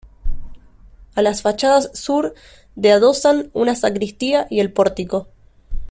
A 1.13 1.21
las 1.21 1.43
fachada 1.43 1.79
sur 1.93 2.33
de 2.73 2.91
adosan 2.91 3.51
una 3.53 3.75
sacristía 3.75 4.47
y 4.49 4.59
el 4.59 4.73
pórtico. 4.73 5.27